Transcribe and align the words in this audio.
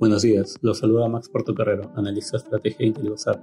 Buenos 0.00 0.22
días, 0.22 0.58
los 0.62 0.78
saluda 0.78 1.08
Max 1.08 1.28
Portocarrero, 1.28 1.92
analista 1.94 2.38
de 2.38 2.44
estrategia 2.44 2.78
de 2.78 2.86
Intelibosat. 2.86 3.38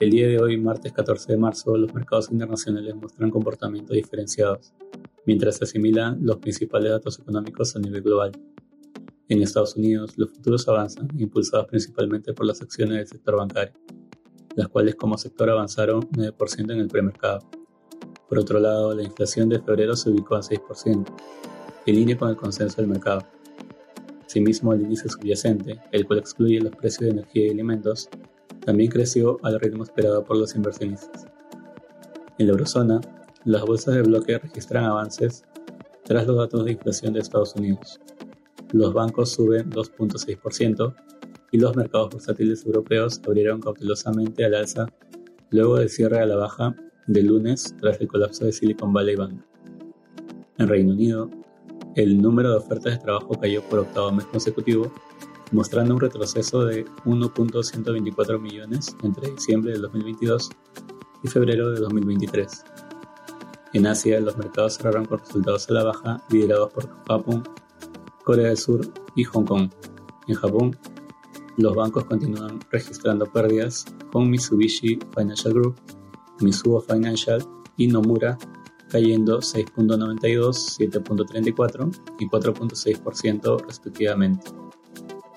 El 0.00 0.10
día 0.10 0.26
de 0.26 0.40
hoy, 0.40 0.56
martes 0.56 0.90
14 0.90 1.32
de 1.32 1.38
marzo, 1.38 1.76
los 1.76 1.92
mercados 1.92 2.30
internacionales 2.30 2.94
muestran 2.94 3.30
comportamientos 3.30 3.94
diferenciados, 3.94 4.72
mientras 5.26 5.56
se 5.56 5.64
asimilan 5.64 6.18
los 6.22 6.38
principales 6.38 6.92
datos 6.92 7.18
económicos 7.18 7.76
a 7.76 7.78
nivel 7.78 8.00
global. 8.00 8.32
En 9.28 9.42
Estados 9.42 9.76
Unidos, 9.76 10.14
los 10.16 10.30
futuros 10.30 10.66
avanzan, 10.66 11.08
impulsados 11.18 11.66
principalmente 11.66 12.32
por 12.32 12.46
las 12.46 12.62
acciones 12.62 12.96
del 12.96 13.06
sector 13.08 13.36
bancario, 13.36 13.74
las 14.56 14.68
cuales 14.68 14.94
como 14.94 15.18
sector 15.18 15.50
avanzaron 15.50 16.02
9% 16.10 16.72
en 16.72 16.80
el 16.80 16.88
premercado. 16.88 17.40
Por 18.32 18.38
otro 18.38 18.58
lado, 18.58 18.94
la 18.94 19.02
inflación 19.02 19.50
de 19.50 19.60
febrero 19.60 19.94
se 19.94 20.08
ubicó 20.08 20.36
a 20.36 20.40
6%, 20.40 21.04
en 21.84 21.94
línea 21.94 22.16
con 22.16 22.30
el 22.30 22.36
consenso 22.36 22.76
del 22.80 22.86
mercado. 22.86 23.26
Asimismo, 24.24 24.72
el 24.72 24.80
índice 24.80 25.06
subyacente, 25.10 25.78
el 25.90 26.06
cual 26.06 26.20
excluye 26.20 26.58
los 26.58 26.74
precios 26.74 27.02
de 27.02 27.10
energía 27.10 27.48
y 27.48 27.50
alimentos, 27.50 28.08
también 28.64 28.90
creció 28.90 29.38
al 29.42 29.60
ritmo 29.60 29.84
esperado 29.84 30.24
por 30.24 30.38
los 30.38 30.56
inversionistas. 30.56 31.26
En 32.38 32.46
la 32.46 32.52
eurozona, 32.52 33.02
las 33.44 33.60
bolsas 33.66 33.96
de 33.96 34.00
bloque 34.00 34.38
registran 34.38 34.86
avances 34.86 35.44
tras 36.02 36.26
los 36.26 36.38
datos 36.38 36.64
de 36.64 36.72
inflación 36.72 37.12
de 37.12 37.20
Estados 37.20 37.54
Unidos, 37.54 38.00
los 38.72 38.94
bancos 38.94 39.28
suben 39.32 39.70
2.6% 39.70 40.94
y 41.50 41.58
los 41.58 41.76
mercados 41.76 42.08
bursátiles 42.08 42.64
europeos 42.64 43.20
abrieron 43.26 43.60
cautelosamente 43.60 44.42
al 44.46 44.54
alza 44.54 44.86
luego 45.50 45.76
del 45.76 45.90
cierre 45.90 46.20
a 46.20 46.24
la 46.24 46.36
baja 46.36 46.74
del 47.06 47.26
lunes 47.26 47.74
tras 47.80 48.00
el 48.00 48.08
colapso 48.08 48.44
de 48.44 48.52
Silicon 48.52 48.92
Valley 48.92 49.16
Bank. 49.16 49.42
En 50.58 50.68
Reino 50.68 50.92
Unido, 50.92 51.30
el 51.96 52.20
número 52.20 52.50
de 52.50 52.56
ofertas 52.56 52.94
de 52.94 52.98
trabajo 52.98 53.38
cayó 53.40 53.62
por 53.62 53.80
octavo 53.80 54.12
mes 54.12 54.26
consecutivo, 54.26 54.92
mostrando 55.50 55.94
un 55.94 56.00
retroceso 56.00 56.64
de 56.64 56.84
1.124 57.04 58.40
millones 58.40 58.96
entre 59.02 59.30
diciembre 59.30 59.72
de 59.72 59.78
2022 59.78 60.50
y 61.22 61.28
febrero 61.28 61.70
de 61.70 61.80
2023. 61.80 62.64
En 63.74 63.86
Asia, 63.86 64.20
los 64.20 64.36
mercados 64.36 64.74
cerraron 64.76 65.06
con 65.06 65.18
resultados 65.18 65.68
a 65.68 65.72
la 65.72 65.84
baja, 65.84 66.22
liderados 66.30 66.72
por 66.72 66.88
Japón 67.06 67.42
Corea 68.24 68.48
del 68.48 68.56
Sur 68.56 68.80
y 69.16 69.24
Hong 69.24 69.44
Kong. 69.44 69.70
En 70.28 70.34
Japón, 70.34 70.76
los 71.56 71.74
bancos 71.74 72.04
continúan 72.04 72.60
registrando 72.70 73.26
pérdidas 73.26 73.84
con 74.12 74.30
Mitsubishi 74.30 74.98
Financial 75.16 75.52
Group, 75.52 75.76
Mizuho 76.42 76.80
Financial 76.80 77.42
y 77.76 77.86
Nomura 77.86 78.38
cayendo 78.90 79.38
6.92, 79.40 80.78
7.34 80.78 82.00
y 82.18 82.28
4.6% 82.28 83.66
respectivamente, 83.66 84.50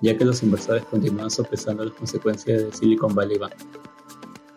ya 0.00 0.16
que 0.16 0.24
los 0.24 0.42
inversores 0.42 0.84
continúan 0.86 1.30
sopesando 1.30 1.84
las 1.84 1.94
consecuencias 1.94 2.64
de 2.64 2.72
Silicon 2.72 3.14
Valley 3.14 3.38
Bank. 3.38 3.54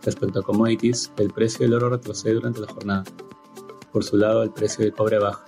Respecto 0.04 0.40
a 0.40 0.44
commodities, 0.44 1.12
el 1.18 1.32
precio 1.32 1.66
del 1.66 1.74
oro 1.74 1.90
retrocede 1.90 2.36
durante 2.36 2.62
la 2.62 2.72
jornada. 2.72 3.04
Por 3.92 4.04
su 4.04 4.18
lado, 4.18 4.44
el 4.44 4.52
precio 4.52 4.86
del 4.86 4.94
cobre 4.94 5.20
baja. 5.20 5.44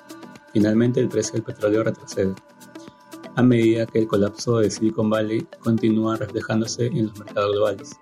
Finalmente, 0.51 0.99
el 0.99 1.07
precio 1.07 1.33
del 1.33 1.43
petróleo 1.43 1.83
retrocede 1.83 2.33
a 3.37 3.43
medida 3.43 3.85
que 3.85 3.99
el 3.99 4.07
colapso 4.07 4.57
de 4.57 4.71
Silicon 4.71 5.11
Valley 5.11 5.47
continúa 5.59 6.17
reflejándose 6.17 6.87
en 6.87 7.05
los 7.05 7.19
mercados 7.19 7.51
globales, 7.51 7.99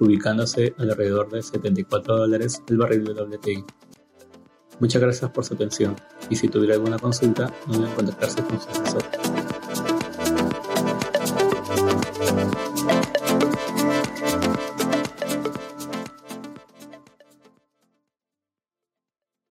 ubicándose 0.00 0.74
alrededor 0.78 1.30
de 1.30 1.42
74 1.42 2.16
dólares 2.16 2.62
el 2.68 2.78
barril 2.78 3.04
de 3.04 3.12
WTI. 3.12 3.64
Muchas 4.80 5.02
gracias 5.02 5.30
por 5.30 5.44
su 5.44 5.54
atención 5.54 5.94
y 6.28 6.36
si 6.36 6.48
tuviera 6.48 6.74
alguna 6.74 6.98
consulta, 6.98 7.52
no 7.66 7.74
deben 7.74 7.94
contactarse 7.94 8.42
con 8.42 8.60
su 8.60 8.68
asesor. 8.70 9.99